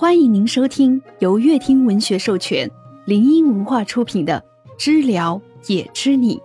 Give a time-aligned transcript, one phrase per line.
[0.00, 2.70] 欢迎您收听由乐听文学授权、
[3.04, 4.46] 林音文化出品的
[4.78, 6.36] 《知了也知你》，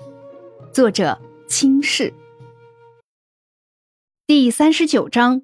[0.71, 2.15] 作者清世。
[4.25, 5.43] 第三十九章，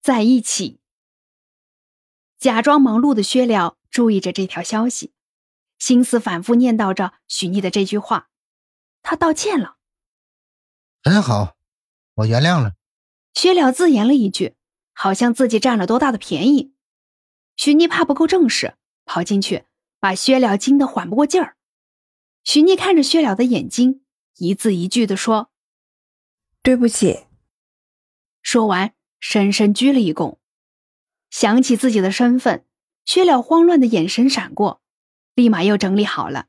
[0.00, 0.80] 在一起。
[2.38, 5.12] 假装忙碌的薛了注意着这条消息，
[5.78, 8.30] 心思反复念叨着许逆的这句话。
[9.02, 9.76] 他道歉了，
[11.02, 11.54] 很好，
[12.14, 12.72] 我原谅了。
[13.34, 14.54] 薛了自言了一句，
[14.94, 16.71] 好像自己占了多大的便宜。
[17.62, 19.66] 许逆怕不够正式，跑进去
[20.00, 21.56] 把薛了惊得缓不过劲儿。
[22.42, 24.02] 许逆看着薛了的眼睛，
[24.38, 25.48] 一字一句的说
[26.60, 27.26] ：“对不起。”
[28.42, 30.38] 说完，深深鞠了一躬。
[31.30, 32.66] 想起自己的身份，
[33.04, 34.82] 薛了慌乱的眼神闪过，
[35.36, 36.48] 立马又整理好了。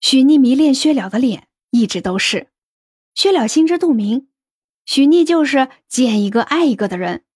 [0.00, 2.48] 许逆迷恋薛了的脸，一直都是。
[3.14, 4.30] 薛了心知肚明，
[4.86, 7.26] 许逆就是见一个爱一个的人。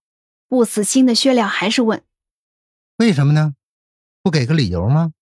[0.48, 2.02] 不死心的薛了还是问。
[2.98, 3.54] 为什么呢？
[4.22, 5.12] 不给个理由吗？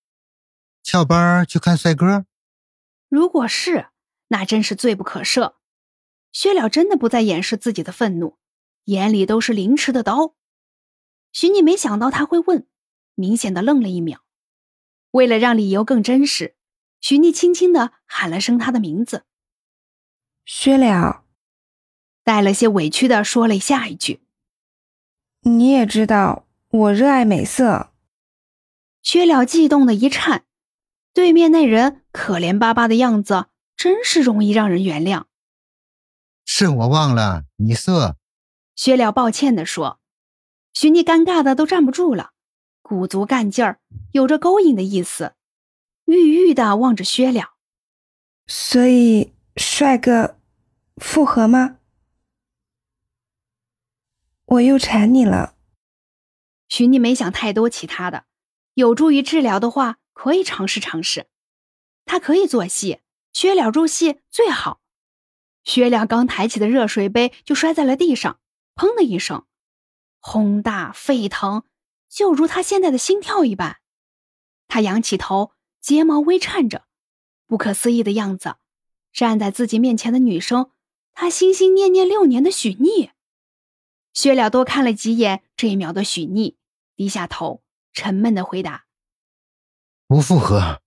[0.82, 2.24] 翘班去看帅哥？
[3.08, 3.88] 如果是，
[4.28, 5.54] 那真是罪不可赦。
[6.30, 8.38] 薛了真的不再掩饰自己的愤怒，
[8.84, 10.36] 眼里都是凌迟的刀。
[11.32, 12.68] 徐你没想到他会问，
[13.16, 14.24] 明显的愣了一秒。
[15.10, 16.56] 为了让理由更真实，
[17.00, 19.24] 徐逆轻轻的喊了声他的名字。
[20.44, 21.24] 薛了，
[22.22, 24.22] 带了些委屈的说了下一句
[25.42, 27.92] ：“你也知道。”我热爱美色。
[29.00, 30.44] 薛了悸动的一颤，
[31.12, 35.26] 对面那人可怜巴巴的样子，真是容易让人原谅。
[36.44, 38.16] 是我忘了你色。
[38.74, 40.00] 薛了抱歉的说。
[40.72, 42.32] 徐妮尴尬的都站不住了，
[42.82, 43.78] 鼓足干劲儿，
[44.10, 45.36] 有着勾引的意思，
[46.06, 47.52] 郁郁的望着薛了。
[48.48, 50.40] 所以，帅哥，
[50.96, 51.76] 复合吗？
[54.46, 55.53] 我又馋你了。
[56.68, 58.24] 许逆没想太多其他的，
[58.74, 61.26] 有助于治疗的话，可以尝试尝试。
[62.04, 63.00] 他可以做戏，
[63.32, 64.80] 薛了入戏最好。
[65.64, 68.38] 薛了刚抬起的热水杯就摔在了地上，
[68.74, 69.46] 砰的一声，
[70.18, 71.64] 轰大沸腾，
[72.10, 73.78] 就如他现在的心跳一般。
[74.68, 76.84] 他仰起头，睫毛微颤着，
[77.46, 78.56] 不可思议的样子。
[79.12, 80.70] 站在自己面前的女生，
[81.12, 83.10] 他心心念念六年的许逆。
[84.14, 86.56] 薛了多看了几眼这一秒的许逆，
[86.96, 88.86] 低下头，沉闷的回答
[90.08, 90.80] ：“不复合。”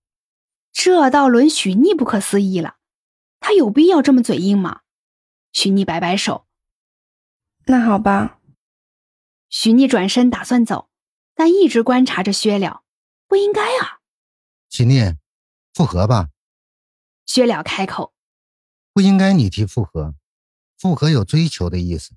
[0.72, 2.76] 这倒轮许逆不可思议了，
[3.38, 4.80] 他有必要这么嘴硬吗？
[5.52, 6.46] 许逆摆摆手
[7.66, 8.40] ：“那好吧。”
[9.50, 10.88] 许逆转身打算走，
[11.34, 12.82] 但一直观察着薛了，
[13.26, 14.00] 不应该啊。
[14.70, 15.16] 许逆，
[15.74, 16.28] 复合吧。
[17.26, 18.14] 薛了开口
[18.94, 20.14] ：“不应该你提复合，
[20.78, 22.14] 复合有追求的意思。”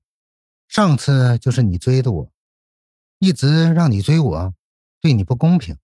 [0.71, 2.31] 上次就是你追的我，
[3.19, 4.53] 一直让你追我，
[5.01, 5.77] 对你不公平。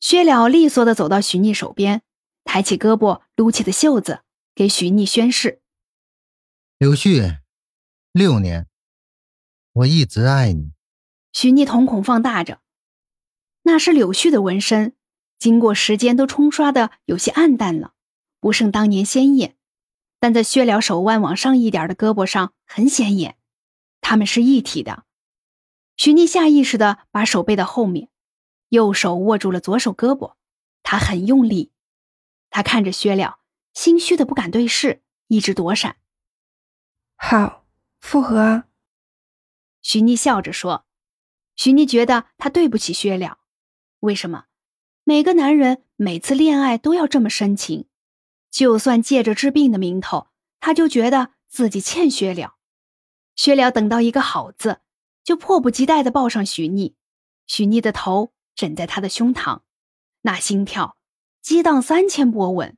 [0.00, 2.02] 薛了利索的走到许逆手边，
[2.44, 4.20] 抬起胳膊撸起的袖子，
[4.54, 5.62] 给许逆宣誓
[6.76, 7.38] ：“柳絮，
[8.12, 8.68] 六年，
[9.72, 10.72] 我一直爱你。”
[11.32, 12.60] 许逆瞳孔放大着，
[13.62, 14.94] 那是柳絮的纹身，
[15.38, 17.94] 经过时间都冲刷的有些暗淡了，
[18.40, 19.56] 不胜当年鲜艳，
[20.20, 23.38] 但在薛了手腕往上一点的胳膊上很显眼。
[24.04, 25.04] 他们是一体的。
[25.96, 28.10] 徐妮下意识的把手背到后面，
[28.68, 30.34] 右手握住了左手胳膊，
[30.82, 31.72] 他很用力。
[32.50, 33.38] 他看着薛了，
[33.72, 35.96] 心虚的不敢对视，一直躲闪。
[37.16, 37.64] 好，
[37.98, 38.66] 复合啊！
[39.80, 40.84] 许逆笑着说。
[41.56, 43.38] 徐妮觉得他对不起薛了。
[44.00, 44.44] 为什么？
[45.04, 47.86] 每个男人每次恋爱都要这么深情？
[48.50, 50.28] 就算借着治病的名头，
[50.60, 52.53] 他就觉得自己欠薛了。
[53.36, 54.80] 薛了等到一个好字，
[55.22, 56.94] 就迫不及待的抱上许逆，
[57.46, 59.60] 许逆的头枕在他的胸膛，
[60.22, 60.96] 那心跳
[61.42, 62.76] 激荡三千波纹。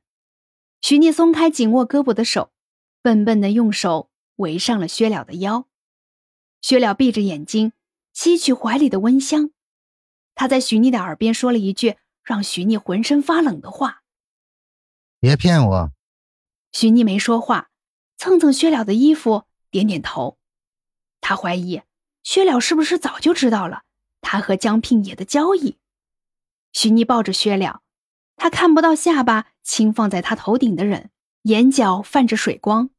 [0.81, 2.51] 许逆松开紧握胳膊的手，
[3.01, 5.67] 笨笨的用手围上了薛了的腰。
[6.61, 7.73] 薛了闭着眼睛，
[8.13, 9.51] 吸取怀里的温香。
[10.35, 14.03] 他在许逆的耳边说了一句让许逆浑身发冷的话
[15.19, 15.91] ：“别骗我。”
[16.71, 17.69] 许逆没说话，
[18.17, 20.36] 蹭蹭薛了的衣服，点点头。
[21.27, 21.81] 他怀疑
[22.23, 23.81] 薛了是不是早就知道了
[24.21, 25.75] 他和江聘野的交易。
[26.71, 27.81] 许妮抱着薛了，
[28.37, 31.09] 他看不到下巴轻放在他头顶的人，
[31.41, 32.91] 眼角泛着水光。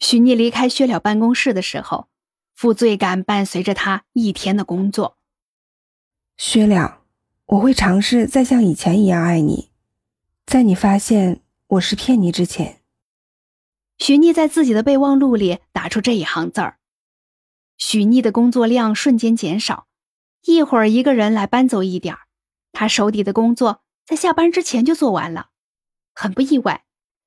[0.00, 2.08] 许妮离开薛了办公室的时候，
[2.52, 5.16] 负罪感伴随着他一天的工作。
[6.36, 7.02] 薛了，
[7.44, 9.70] 我会尝试再像以前一样爱你，
[10.44, 12.82] 在你发现我是骗你之前。
[13.98, 16.75] 许妮在自己的备忘录里打出这一行字儿。
[17.78, 19.86] 许逆的工作量瞬间减少，
[20.44, 22.20] 一会儿一个人来搬走一点儿，
[22.72, 25.50] 他手底的工作在下班之前就做完了。
[26.14, 26.84] 很不意外，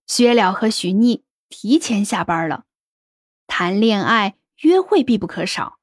[0.07, 2.65] 薛了和许逆提前下班了。
[3.45, 5.79] 谈恋爱、约会必不可少，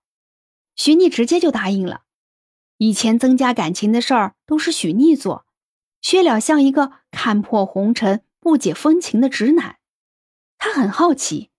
[0.74, 2.02] 许逆直接就答应了。
[2.78, 5.46] 以前增加感情的事儿都是许逆做，
[6.02, 9.78] 薛了像一个看破红尘、不解风情的直男。
[10.58, 11.50] 他很好奇，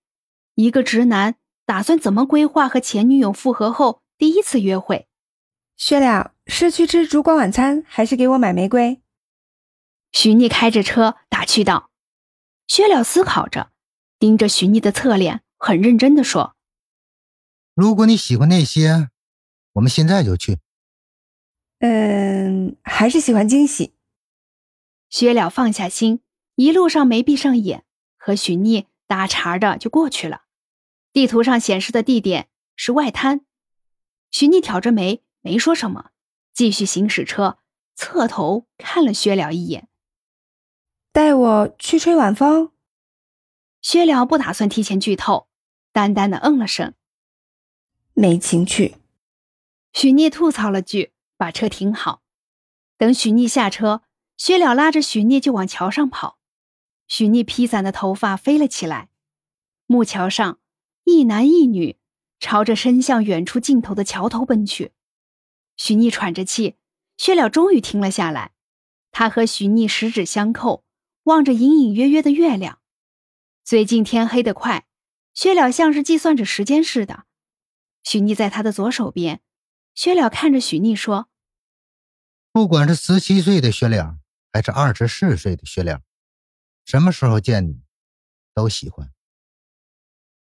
[0.54, 1.36] 一个直男
[1.68, 5.06] 打算怎么规划和前女友复合后第一次约会。
[5.76, 9.02] 薛了，是去吃烛光晚餐，还是给我买玫瑰？
[10.10, 11.90] 许逆开着车打趣道
[12.66, 13.70] ：“薛了思考着，
[14.18, 16.56] 盯着许逆的侧脸，很认真的说
[17.76, 19.10] ：‘如果你喜欢那些，
[19.74, 20.60] 我们现在就去。’
[21.80, 23.92] 嗯，还是喜欢惊喜。”
[25.10, 26.22] 薛了放下心，
[26.54, 27.84] 一路上没闭上眼，
[28.16, 30.44] 和许逆搭茬的就过去了。
[31.18, 33.44] 地图上显示的地点是外滩。
[34.30, 36.12] 许逆挑着眉，没说什么，
[36.54, 37.58] 继续行驶车，
[37.96, 39.88] 侧头看了薛了一眼。
[41.10, 42.70] 带我去吹晚风。
[43.82, 45.48] 薛了不打算提前剧透，
[45.90, 46.94] 淡淡的嗯了声。
[48.14, 48.94] 没情趣。
[49.92, 52.22] 许逆吐槽了句，把车停好。
[52.96, 54.02] 等许逆下车，
[54.36, 56.38] 薛了拉着许逆就往桥上跑。
[57.08, 59.08] 许逆披散的头发飞了起来。
[59.86, 60.60] 木桥上，
[61.08, 61.96] 一男一女
[62.40, 64.92] 朝着伸向远处尽头的桥头奔去。
[65.76, 66.76] 许逆喘着气，
[67.16, 68.52] 薛了终于停了下来。
[69.10, 70.84] 他和许逆十指相扣。
[71.24, 72.80] 望着隐隐约约的月亮，
[73.62, 74.86] 最近天黑得快，
[75.34, 77.26] 薛了像是计算着时间似的。
[78.02, 79.42] 许逆在他的左手边，
[79.94, 81.28] 薛了看着许逆说
[82.50, 84.16] ：“不管是十七岁的薛了，
[84.54, 86.00] 还是二十四岁的薛了，
[86.86, 87.82] 什么时候见你，
[88.54, 89.12] 都喜欢。”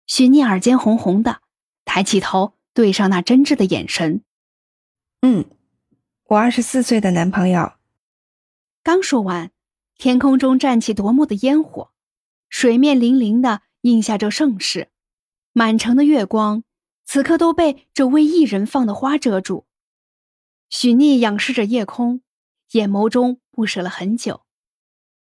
[0.06, 1.42] 许逆耳尖红红的，
[1.84, 4.22] 抬起头对上那真挚的眼神
[5.22, 5.44] ：“嗯，
[6.28, 7.72] 我二十四岁的男朋友。”
[8.82, 9.50] 刚说完。
[9.98, 11.90] 天空中绽起夺目的烟火，
[12.50, 14.90] 水面粼粼的映下这盛世，
[15.54, 16.64] 满城的月光
[17.06, 19.64] 此刻都被这为一人放的花遮住。
[20.68, 22.20] 许逆仰视着夜空，
[22.72, 24.42] 眼眸中不舍了很久。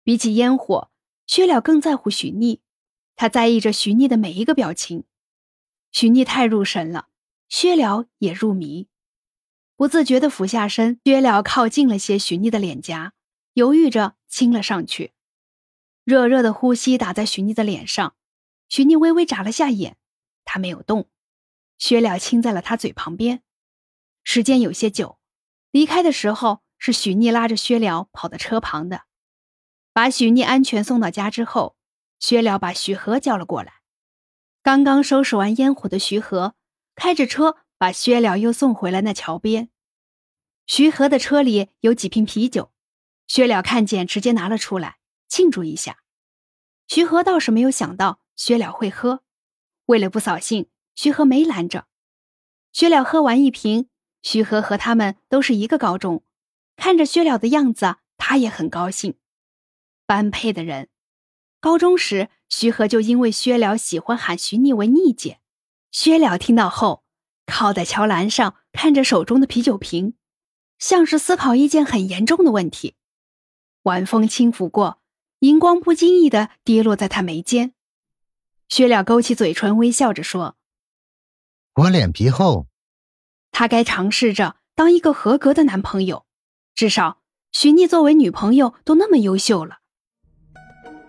[0.02, 0.90] 比起烟火，
[1.26, 2.61] 薛了更在乎许逆，
[3.16, 5.04] 他在意着许逆的每一个表情。
[5.90, 7.08] 许逆太入神了，
[7.48, 8.88] 薛了也入迷，
[9.76, 13.12] 不自觉地俯下身，薛了靠近了些许逆的脸颊。
[13.54, 15.12] 犹豫着亲了上去，
[16.04, 18.16] 热热的呼吸打在许腻的脸上，
[18.70, 19.98] 许腻微微眨了下眼，
[20.46, 21.10] 他没有动。
[21.76, 23.42] 薛了亲在了他嘴旁边，
[24.24, 25.18] 时间有些久。
[25.70, 29.02] 离开的时候是许腻拉着薛了跑到车旁的，
[29.92, 31.76] 把许腻安全送到家之后，
[32.22, 33.82] 薛了把徐和叫了过来。
[34.62, 36.54] 刚刚收拾完烟火的徐和
[36.94, 39.70] 开着车把薛了又送回了那桥边。
[40.68, 42.70] 徐和的车里有几瓶啤酒。
[43.26, 46.04] 薛了看见，直接拿了出来庆祝一下。
[46.86, 49.24] 徐和倒是没有想到薛了会喝，
[49.86, 51.88] 为了不扫兴，徐和没拦着。
[52.72, 53.88] 薛了喝完一瓶，
[54.22, 56.22] 徐和和他们都是一个高中，
[56.76, 59.18] 看着薛了的样子，他也很高兴。
[60.06, 60.88] 般配的人。
[61.62, 65.38] 高中时，徐和就因为薛了喜欢喊徐逆为逆姐。
[65.92, 67.04] 薛了听到后，
[67.46, 70.14] 靠在桥栏上，看着手中的啤酒瓶，
[70.80, 72.96] 像是思考一件很严重的问题。
[73.84, 75.00] 晚风轻拂过，
[75.38, 77.74] 银光不经意的跌落在他眉间。
[78.68, 80.56] 薛了勾起嘴唇，微笑着说
[81.76, 82.66] ：“我脸皮厚，
[83.52, 86.26] 他该尝试着当一个合格的男朋友。
[86.74, 89.78] 至少，徐逆作为女朋友都那么优秀了。”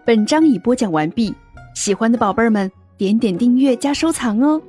[0.05, 1.33] 本章已播讲完毕，
[1.75, 4.61] 喜欢的宝贝儿们点点订阅加收藏哦。